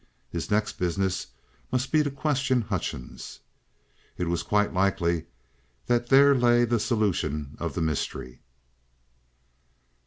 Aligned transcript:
His 0.31 0.49
next 0.49 0.79
business 0.79 1.27
must 1.71 1.91
be 1.91 2.01
to 2.01 2.09
question 2.09 2.61
Hutchings. 2.63 3.39
It 4.17 4.27
was 4.27 4.41
quite 4.41 4.73
likely 4.73 5.25
that 5.85 6.07
there 6.07 6.33
lay 6.33 6.65
the 6.65 6.79
solution 6.79 7.55
of 7.59 7.75
the 7.75 7.81
mystery. 7.83 8.41